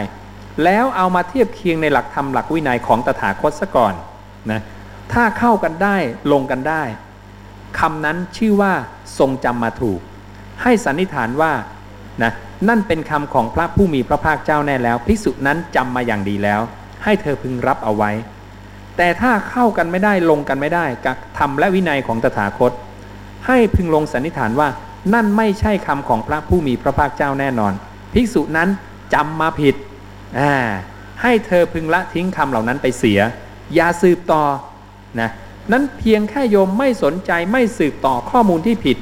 [0.64, 3.94] แล้วเอามาเทียบเคียงในหลักธรรมหลักวินัยของตถาคตซะก่อน
[4.52, 4.62] นะ
[5.14, 5.96] ถ้าเข้ากันได้
[6.32, 6.84] ลงกันได้
[7.80, 8.74] คำนั้นชื่อว่า
[9.20, 10.00] ทรงจำมาถูก
[10.64, 11.52] ให้สันนิษฐานว่า
[12.24, 12.32] นะ
[12.70, 16.62] นั่นเป็นคำของพระผู้มีพระภาคเจ้าแน่แล้วภิกษุนั้นจำมาอย่างดีแล้ว
[17.04, 18.12] ให้เธอพึงรับเอาไว้
[18.98, 22.72] แต่ถ้าเข้ากันไม่ได้ลงกันไม่ได้กับธรรมและวินัยของตถาคต
[23.48, 24.70] ให้พึงลงสันนิษฐานว่า
[25.14, 27.74] นั่นไม่ใช่คำของพระผู้มีพระภาคเจ้าแน่นอน
[28.14, 28.70] ภิกษุนั้น
[29.14, 29.76] จำมาผิด
[30.40, 30.54] อ่า
[31.22, 33.20] ให้เธอพึงละทิ้งคำเหล่านั้นไปเสีย
[33.76, 34.44] อย่าสืบต่อ
[35.20, 35.30] นะ
[35.72, 38.98] นั้นเพียงแค่โยมไม่สนใจไม่สืบต่อข้อมูลที่ผิด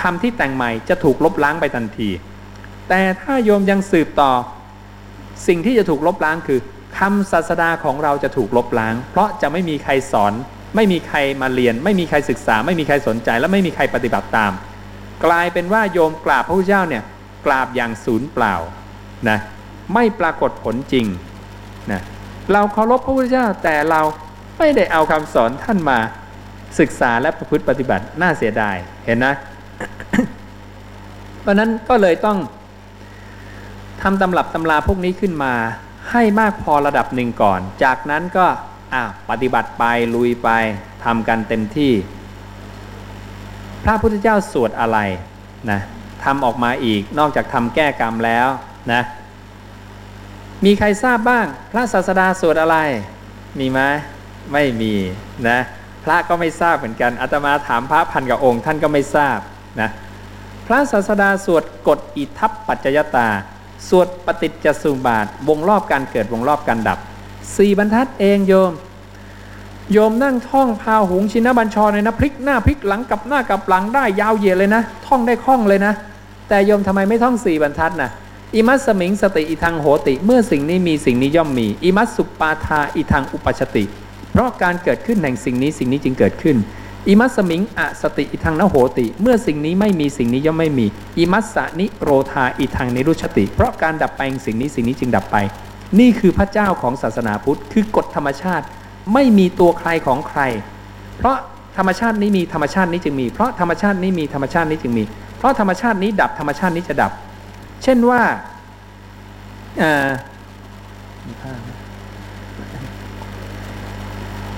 [0.00, 2.10] คำที่แต่งใหม่จะถูกลบล้างไปทันที
[2.88, 4.32] แต่ถ้าโยมยังสืบต่อ
[5.46, 6.60] สิ่งที่จะถูกลบล้างคือ
[6.98, 10.32] คำศาสดาของเราจะถูกลบล้าง เพราะจะไม่มีใครสอน
[10.76, 14.52] ไม่มีใครมาเรียน ไม่มีใครศึกษา ไม่มีใครสนใจ และไม่มีใครปฏิบัติตาม
[15.24, 17.02] กลายเป็นว่าโยมกราบพระพุทธเจ้าเนี่ย
[17.46, 18.54] กราบอย่างศูนย์เปล่า
[19.28, 19.38] นะ
[19.94, 21.06] ไม่ปรากฏผลจริง
[21.92, 22.00] นะ
[22.52, 24.00] เราเคารพพระพุทธเจ้าแต่เรา
[24.58, 25.98] ไม่ได้เอาคำสอนท่านมา
[26.78, 29.34] ศึกษาและประพฤติปฏิบัติน่าเสียดายเห็นนะ
[31.40, 32.38] เพราะนั้นก็เลยต้อง
[34.02, 35.54] ทำตำรับตำราพวกนี้ขึ้นมา
[36.10, 38.46] ให้มากพอระดับหนึ่งก่อน จากนั้นก็
[38.94, 40.48] อ่าปฏิบัติไปลุยไป
[41.04, 41.92] ทำกันเต็มที่
[43.84, 44.98] พระพุทธเจ้าสวดอะไร
[45.70, 45.80] นะ
[46.24, 48.48] ทำออกมาอีกนอกจากทำแก้กรรมแล้ว
[48.92, 49.02] นะ
[50.64, 52.76] มีใครทราบบ้าง พระศาสดาสวดอะไร
[53.60, 53.80] มีไหม
[54.52, 54.94] ไม่มี
[55.48, 55.58] นะ
[56.04, 59.38] พระก็ไม่ทราบเหมือนกันอาตมาถามพระพันกับองค์ท่านก็ไม่ทราบ
[59.80, 59.90] นะ
[60.66, 63.28] พระศาสดาสวดกฎอิทัปปัจจยตา
[63.88, 66.98] สวดปฏิจจสุบาท วงรอบการเกิดวงรอบการดับ
[67.56, 68.72] สี่บรรทัดเองโยม
[69.92, 75.92] โยมนั่งท่องพาหุงชินบัญชรเลยนะพลิกหน้าพลิกหลังกับหน้ากับหลังได้ยาวเหยียดเลยนะ ท่องได้คล่องเลยนะ
[76.48, 78.10] แต่โยมทำไมไม่ท่องสี่บรรทัดนะ
[78.54, 83.84] อิมัสสมิงสติอิทังโหติ เมื่อสิ่งนี้มีสิ่งนี้ย่อมมี อิมัสสุปาทาอิทังอุปชติ
[84.36, 86.56] เพราะการเกิดขึ้นแห่งสิ่งนี้สิ่งนี้จึงเกิดขึ้น
[87.08, 90.86] อิมัสมิงอสติอิทังนโหติ เมื่อสิ่งนี้ไม่มีสิ่งนี้ย่อมไม่มี
[91.18, 95.36] อิมัสสนิโรธาอิทังนิรุชติ เพราะการดับไปสิ่งนี้สิ่งนี้จึงดับไป
[96.00, 98.64] นี่คือพระเจ้าของศาสนาพุทธ คือกฎธรรมชาติ
[99.12, 100.40] ไม่มีตัวใครของใคร
[101.18, 101.36] เพราะ
[101.76, 105.04] ธรรมชาตินี้มีธรรมชาตินี้จึงมี เพราะธรรมชาตินี้มีธรรมชาตินี้จึงมี
[105.38, 107.12] เพราะธรรมชาตินี้ดับธรรมชาตินี้จะดับ
[107.82, 108.20] เช่นว่า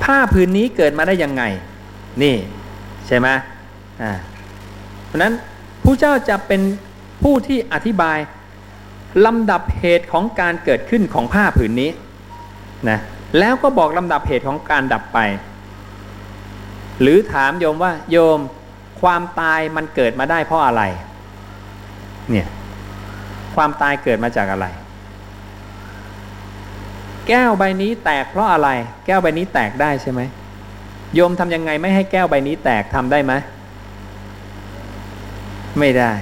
[0.08, 1.42] ผ้าผืนนี้เกิดมาได้ยังไง
[2.22, 2.36] นี่
[3.06, 3.28] ใช่ไหม
[4.02, 4.12] อ่า
[5.06, 5.34] เพราะนั้น
[5.84, 6.60] ผู้เจ้าจะเป็น
[7.22, 8.18] ผู้ที่อธิบาย
[9.26, 11.90] ลำดับเหตุของการเกิดขึ้นของผ้าผืนนี้
[12.88, 12.98] นะ
[13.38, 15.18] แล้วก็บอกลำดับเหตุของการดับไป
[17.00, 18.40] หรือถามโยมว่า โยม
[19.00, 20.82] ความตายมันเกิดมาได้เพราะอะไร
[22.30, 22.48] เนี่ย
[23.54, 24.66] ความตายเกิดมาจากอะไร
[27.28, 28.68] แก้วใบนี้แตกเพราะอะไร
[29.06, 30.20] แก้วใบนี้แตกได้ใช่ไหม
[31.14, 33.32] โยมทำยังไงไม่ให้แก้วใบนี้แตกทำได้ไหม
[35.78, 36.12] ไม่ได้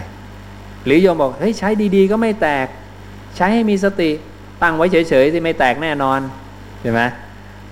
[0.85, 2.66] หรือโยมบอกเฮ้ยใช้ดีๆ ก็ไม่แตก
[3.37, 4.11] ใช้ให้มีสติ
[4.62, 6.21] ตั้งไว้เฉยๆที่ไม่แตกแน่นอน
[6.81, 7.01] ใช่ไหม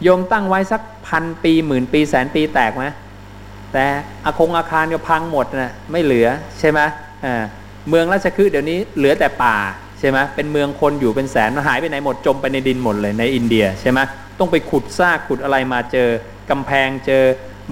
[0.03, 2.85] โยมตั้งไว้สักพันปีหมื่นปีแสนปีแตกไหม
[3.73, 3.85] แต่
[4.25, 6.81] อาคงอาคารก็พังหมดนะไม่เหลือใช่ไหม
[7.25, 7.43] อ่า
[7.89, 9.57] เมืองราชคฤห์เดี๋ยวนี้เหลือแต่ป่า
[10.05, 14.01] ช่ไหมเป็นเมืองคนอยู่เป็นแสนหายไปไหนหมดจมไปในดินหมดเลยในอินเดียใช่ไหม
[14.39, 16.09] ต้องไปขุดซากขุดอะไรมาเจอ
[16.51, 17.25] กำแพงเจอ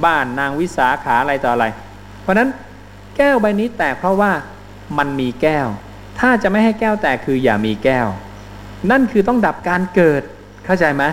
[0.04, 1.66] บ้านนางวิสาขาอะไรต่ออะไร
[2.22, 2.48] เพราะนั้น
[3.16, 4.32] แก้วใบนี้แตกเพราะว่า
[4.98, 5.68] มันมีแก้ว
[6.20, 8.08] ถ้าจะไม่ให้แก้วแตกคืออย่ามีแก้ว
[8.90, 10.22] นั่นคือต้องดับการเกิด
[10.64, 11.04] เข้าใจไหม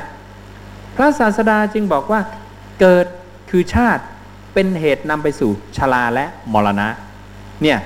[0.95, 2.21] พระศาสดาจึงบอกว่า
[2.81, 3.05] เกิด
[3.49, 4.03] คือชาติ
[4.53, 6.87] เป็นเหตุนำไปสู่ชราและมรณะ
[7.61, 7.77] เนี่ย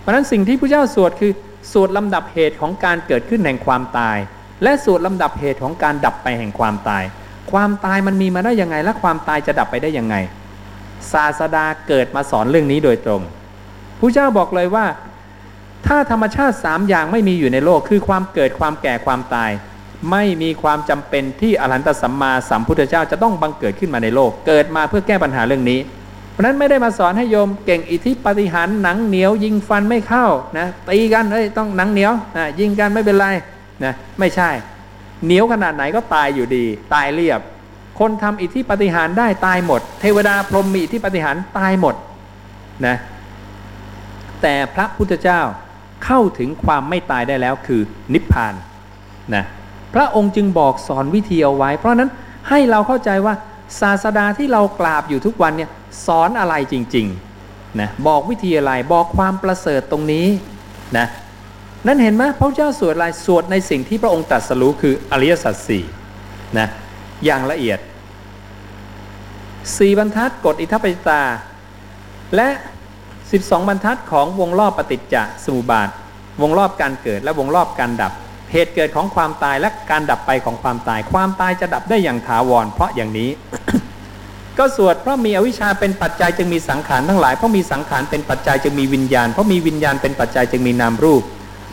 [0.00, 1.32] เพราะนั้นสิ่งที่พระเจ้าสวดคือ
[1.72, 4.16] สวดลำดับเหตุของการเกิดขึ้นแห่งความตาย
[4.62, 7.04] และสวดลำดับเหตุของการดับไปแห่งความตาย
[7.52, 10.16] ความตายมันมีมาได้ยังไงและความตายจะดับไปได้ยังไง
[11.12, 13.22] ศาสดาเกิดมาสอนเรื่องนี้โดยตรง
[14.00, 14.86] พระเจ้าบอกเลยว่า
[15.86, 19.50] ถ้าธรรมชาติสามอย่างไม่มีอยู่ในโลกคือความเกิดความแก่ความตาย
[20.10, 25.80] ไม่มีความจำเป็นที่อรหันตสัมมาสัมพุทธเจ้าจะต้องบังเกิดขึ้นมาในโลก เกิดมาเพื่อแก้ปัญหาเรื่องนี้
[26.36, 30.26] เพราะนั้นไม่ได้มาสอนให้โยมเก่งอิทธิปฏิหารหนังเหนียว ยิงฟันไม่เข้า
[30.58, 33.26] นะตีกันเอ้ยต้องหนังเหนียวนะยิงกันไม่เป็นไร
[33.84, 34.50] นะไม่ใช่
[35.24, 37.40] เหนียวขนาดไหนก็ตายอยู่ดี ตายเรียบ
[37.98, 41.94] คนทำอิทธิปฏิหารได้ตายหมด เทวดาพรหมมีอิทธิปฏิหารตายหมด
[42.86, 42.96] นะ
[44.42, 45.40] แต่พระพุทธเจ้า
[46.04, 47.80] เข้าถึงความไม่ตายได้แล้วคือ
[48.14, 48.54] นิพพาน
[49.34, 49.44] นะ
[49.94, 52.10] พระองค์จึงบอกสอนวิธีเอาไว้ เพราะนั้น
[52.48, 53.34] ให้เราเข้าใจว่า
[53.80, 55.70] ศาสดาที่เรากราบอยู่ทุกวันเนี่ย
[56.06, 60.26] สอนอะไรจริงๆนะบอกวิธีอะไรบอกความประเสริฐตรงนี้
[60.98, 61.06] นะ
[61.86, 65.84] นั่นเห็นไหมพระเจ้าสวดอะไรสวดในสิ่งที่พระองค์ตรัสรู้คืออริยสัจสี่
[66.58, 66.68] นะ
[67.24, 67.78] อย่างละเอียด
[69.76, 71.22] สี่บรรทัดกฎอิทัปปิตา
[72.36, 72.48] และ
[73.08, 75.88] 12 บรรทัดของวงรอบปฏิจจสมุปบาท
[76.42, 78.12] วงรอบการเกิดและวงรอบการดับ
[78.52, 83.30] เหตุเกิดของความตายและการดับไปของความตาย ความตายจะดับได้อย่างถาวร เพราะอย่างนี้
[84.58, 91.22] ก็สวดเพราะมีอวิชชาเป็นปัจจัยจึงมีสังขารทั้งหลายเพราะมีสังขารเป็นปัจจัยจึงมีวิญญาณเพราะมีวิญญาณเป็นปัจจัยจึงมีนามรูป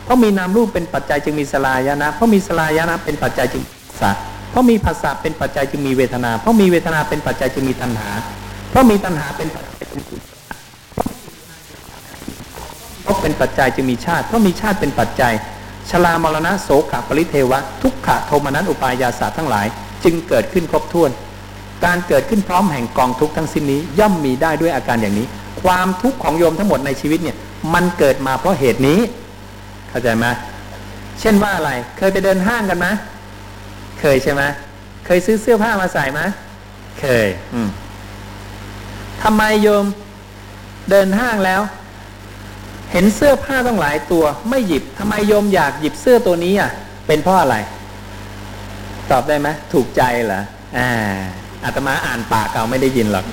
[0.04, 3.62] เพราะมีนามรูปเป็นปัจจัยจึงมีสลายนะ เพราะมีสลายนะเป็นปัจจัยจึง
[4.00, 4.16] สัต
[4.50, 8.10] เพราะมีภาษาเป็นปัจจัยจึงมีเวทนา เพราะมีเวทนาเป็นปัจจัยจึงมีตัณหา
[8.70, 10.16] เพราะมีตัณหาเป็นปัจจัยจึงมี
[13.02, 15.32] เพราะเป็นปัจจัยจึงมีชาติ เพราะมีชาติเป็นปัจจัย
[15.90, 19.66] ชรามรณะโสขปริเทวะ ทุกขะโทมนัสอุปายาสาทั้งหลาย
[20.04, 21.10] จึงเกิดขึ้นครบถ้วน
[21.84, 25.26] การเกิดขึ้นพร้อมแห่งกองทุกข์ทั้งสิ้นนี้ย่อมมีได้ด้วยอาการอย่างนี้
[25.62, 27.36] ความทุกข์ของโยมทั้งหมดในชีวิตเนี่ย
[27.74, 29.00] มันเกิดมาเพราะเหตุนี้
[29.88, 30.26] เข้าใจไหม
[31.20, 32.86] เช่นว่าอะไร เคยไปเดินห้างกันไหม
[34.00, 34.42] เคยใช่ไหม
[35.06, 36.20] เคยซื้อเสื้อผ้ามาใส่ไหม
[37.00, 37.68] เคย อืม
[39.22, 39.84] ทำไมโยม
[40.90, 41.60] เดินห้างแล้ว
[42.92, 46.70] เห็นเสื้อผ้าต้องหลายตัว ไม่หยิบทำไมโยมอยากหยิบเสื้อตัวนี้อะ
[47.06, 47.56] เป็นเพราะอะไร
[49.10, 50.42] ตอบได้ไหมถูกใจเหรอ
[50.78, 50.90] อ่า
[51.64, 53.24] อาตมาอ่านปากเก่าไม่ได้ยินหรอก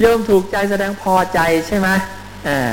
[0.00, 1.88] โยมถูกใจแสดงพอใจใช่ไหม
[2.48, 2.70] อ่า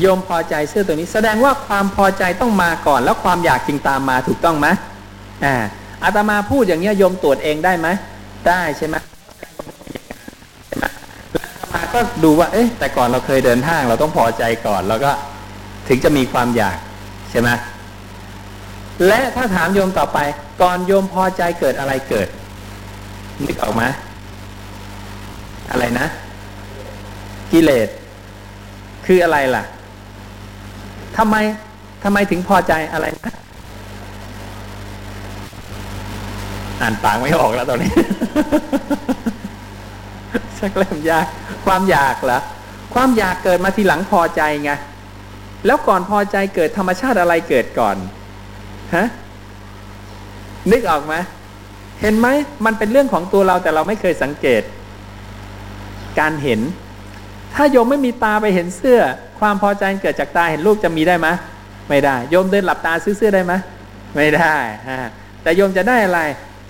[0.00, 4.68] โยมพอใจเสื้อตัวนี้ แสดงว่าความพอใจต้องมาก่อน แล้วความอยากจึงตามมาถูกต้องไหม
[5.44, 5.56] อ่า
[6.04, 7.88] อาตมาพูดอย่างเงี้ยโยมตรวจเองได้ไหม
[8.48, 8.96] ได้ใช่ไหม
[11.72, 15.10] มาก็ดูว่า เอ๊ะ แต่ก่อนเราเคยเดินห้าง เราต้องพอใจก่อน แล้วก็
[15.88, 16.76] ถึงจะมีความอยาก
[17.30, 17.48] ใช่ไหม
[19.06, 20.18] และถ้าถามโยมต่อไป
[20.60, 22.28] ก่อนโยมพอใจเกิดอะไรเกิด
[23.44, 23.82] นึกออกไหม
[25.70, 26.06] อะไรนะ
[27.52, 27.88] กิเลส
[29.06, 29.64] คืออะไรล่ะ
[31.16, 31.36] ทำไม
[32.02, 33.34] ทำไมถึงพอใจอะไรนะ
[36.80, 37.92] อ่านปากไม่ออกแล้วตอนนี้
[40.58, 41.26] ชักเริ่มยาก
[41.66, 42.40] ความอยากเหรอ
[42.94, 44.72] ความอยากเกิดมาทีหลังพอใจไง
[45.66, 47.96] แล้วก่อนพอใจเกิดธรรมชาติอะไรเกิดก่อน
[48.96, 49.06] ฮะ
[50.72, 51.14] นึกออกไหม
[52.00, 52.28] เห็นไหม
[52.64, 54.62] มันเป็นเรื่องของตัวเราแต่เราไม่เคยสังเกต
[56.20, 56.60] การเห็น
[57.54, 59.00] ถ้าโยมไม่มีตาไปเห็นเสื้อ
[59.40, 61.28] ความพอใจเกิดจากตาเห็นรูปจะมีได้ไหม
[61.88, 63.52] ไม่ได้ โยมเดินหลับตาซื้อเสื้อได้ไหม
[64.16, 64.56] ไม่ได้
[64.88, 65.10] ฮะ
[65.42, 66.20] แต่โยมจะได้อะไร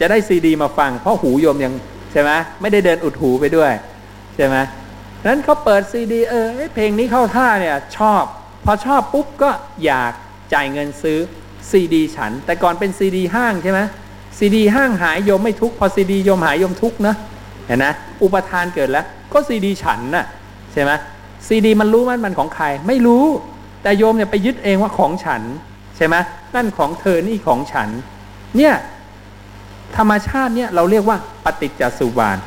[0.00, 1.74] จะได้ซีดีมาฟัง เพราะหูโยมยัง
[2.12, 2.30] ใช่ไหม
[2.60, 3.72] ไม่ได้เดินอุดหูไปด้วย
[4.36, 4.56] ใช่ไหม
[5.26, 8.22] นั้นเขาเปิดซีดีเออเพลงนี้เข้าท่าเนี่ยชอบ
[8.64, 9.50] พอชอบปุ๊บก็
[9.84, 10.12] อยาก
[10.54, 11.18] จ่ายเงินซื้อ
[11.70, 13.80] ซีดีฉัน แต่ก่อนเป็นซีดีห้างใช่ไหม
[14.38, 17.14] ซีดีห้างหายโยมไม่ทุกข์พอซีดีโยมหายโยมทุกข์นะ
[17.66, 20.24] เห็นนะอุปทานเกิดแล้ว ก็ซีดีฉันน่ะ
[20.72, 20.90] ใช่ไหม
[21.46, 23.24] ซีดีมันรู้มันมันของใครไม่รู้
[23.82, 25.42] แต่โยมเนี่ยไปยึดเองว่าของฉัน
[25.96, 26.16] ใช่ไหม
[26.54, 27.88] นั่นของเธอนี่ของฉัน
[28.56, 28.74] เนี่ย
[29.96, 32.38] ธรรมชาติเนี่ยเราเรียกว่าปฏิจจสุบาน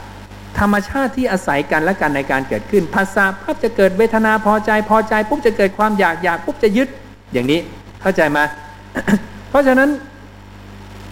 [0.60, 6.88] ธรรมชาติที่อาศัยกันและกันในการเกิดขึ้นภาษาพับจะเกิดเวทนาพอใจพอใจปุ๊บจะเกิดความอยากอยากปุ๊บจะยึด
[7.34, 7.60] อย่างนี้
[8.02, 8.40] เข้าใจไหม
[9.50, 9.90] เพราะฉะนั้น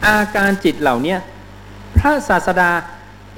[0.06, 1.16] อาการจิตเหล่านี้
[1.98, 2.72] พระศาสดา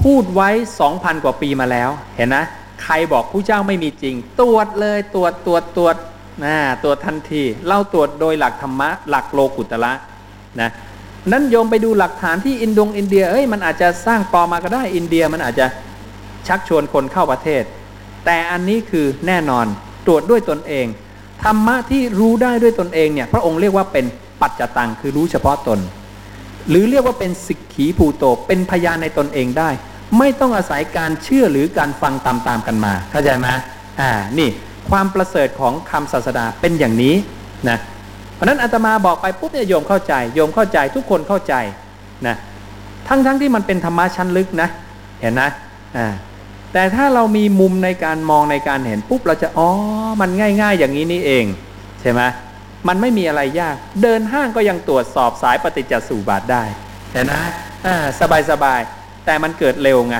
[0.03, 2.45] พูดไว้สองพันกว่าปีมาแล้ว เห็นนะ
[2.83, 5.95] ใครบอกผู้เจ้าไม่มีจริง ตรวจเลยตรวจตรวจตรวจ
[6.45, 9.93] นะตรวจทันที เล่าตรวจโดยหลักธรรมะ หลักโลกุตละ
[10.61, 10.69] นะ
[11.31, 15.65] นั้นโยมไปดูหลักฐานที่อินดงอินเดียเอ้ยมันอาจจะสร้างปลอมมาก็ได้อินเดียมันอาจจะ
[16.47, 17.63] ชักชวนคนเข้าประเทศ
[18.25, 19.65] แต่อันนี้คือแน่นอน
[20.05, 20.85] ตรวจด้วยตนเอง
[21.43, 24.05] ธรรมะที่รู้ได้ด้วยตนเองเนี่ยพระองค์เรียกว่าเป็น
[24.41, 25.79] ปัจจตังคือรู้เฉพาะตน
[26.69, 29.69] หรือเรียกว่าเป็นสิกขีภูโต เป็นพยานในตนเองได้
[30.17, 33.47] ไม่ต้องอาศัยการเชื่อหรือการฟังตามๆกันมาเข้าใจไหม
[33.99, 34.49] อ่านี่
[34.89, 37.15] ความประเสริฐของคำศาสดาเป็นอย่างนี้
[37.69, 37.77] นะ
[38.35, 41.53] เพราะนั้นอาตมาบอกไปปุ๊บเนี่ยโยมเข้าใจโยมเข้าใจทุกคนเข้าใจ
[42.27, 42.35] นะ
[43.07, 44.69] ทั้งๆทที่มันเป็นธรรมะชั้นลึกนะ
[45.21, 45.49] เห็นนะ
[45.97, 46.07] อ่า
[46.73, 49.69] แต่ถ้าเรามีมุมในการมองในการเห็นปุ๊บเราจะอ๋อ
[50.21, 50.29] มัน
[50.61, 51.45] ง่าย ๆ อย่างนี้นี่เอง
[52.01, 52.21] ใช่ไหม
[52.87, 56.63] มันไม่มีอะไรยาก เดินห้างก็ยังตรวจสอบสายปฏิจจสุบาทได้
[57.11, 57.41] เห็นนะ
[57.85, 57.95] อ่า
[58.51, 60.17] สบายๆแต่มันเกิดเร็วไง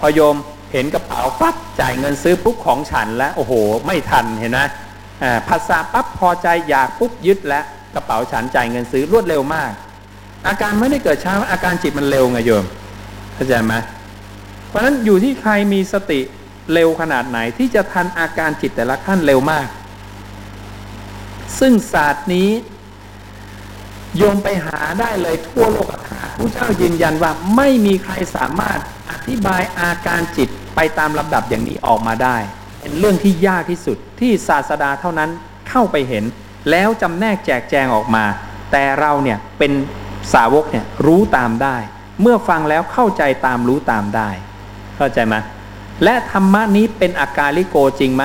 [0.00, 0.36] พอโยม
[0.72, 3.52] เห็นกระเป๋าปั๊บจ่ายเงินซื้อปุ๊บของฉันแล้วโอ้โห
[3.86, 4.60] ไม่ทันเห็นไหม
[5.48, 9.70] ภาษาปั๊บพอใจอยากปุ๊บยึดแล้วกระเป๋าฉันจ่ายเงินซื้อรวดเร็วมาก
[10.46, 12.64] อาการไม่ได้เกิดช้าอาการจิตมันเร็วไงโยม
[13.34, 13.74] เข้าใจไหม
[14.72, 16.20] เพราะฉะนั้นอยู่ที่ใครมีสติ
[16.72, 19.68] เร็วขนาดไหนที่จะทันอาการจิตแต่ละขั้นเร็วมาก
[21.58, 22.50] ซึ่งศาสตร์นี้
[24.16, 28.78] โยมไปหาได้เลยทั่วโลกธาตุผู้เจ้ายืนยันว่าไม่มีใครสามารถ
[29.10, 32.36] อธิบายอาการจิตไปตามลำดับอย่างนี้ออกมาได้
[32.80, 35.30] เป็นเรื่องที่ยากที่สุดที่ศาสดาเท่านั้น
[35.68, 36.24] เข้าไปเห็น
[36.70, 38.24] แล้วจำแนกแจกแจงออกมา
[38.72, 39.72] แต่เราเนี่ยเป็น
[40.34, 41.76] สาวกเนี่ยรู้ตามได้
[42.20, 44.30] เมื่อฟังแล้วเข้าใจตามรู้ตามได้
[44.96, 45.34] เข้าใจไหม
[46.04, 48.22] และธรรมะนี้เป็นอาการลิโกจริงไหม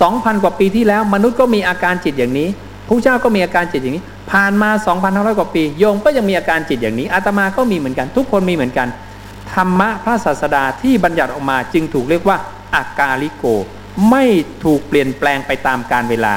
[0.00, 2.48] สองพันกว่าปีที่แล้ว มนุษย์ก็มีอาการจิตอย่างนี้
[2.86, 4.70] พระเจ้าก็มีอาการจิตอย่างนี้ ผ่านมา
[5.04, 8.88] 2,500กว่าปีโยมก็ยังมีอาการจิตอย่างนี้อาตมาก็มีเหมือนกัน ทุกคนมีเหมือนกัน
[9.54, 12.36] ธรรมะพระศาสดาที่บัญญัติออกมาจึงถูกเรียกว่า
[12.74, 13.44] อากาลิโก
[14.10, 14.24] ไม่
[14.64, 16.34] ถูกเปลี่ยนแปลงไปตามกาลเวลา